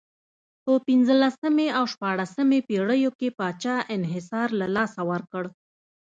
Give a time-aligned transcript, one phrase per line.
[0.63, 5.43] په پنځلسمې او شپاړسمې پېړیو کې پاچا انحصار له لاسه ورکړ.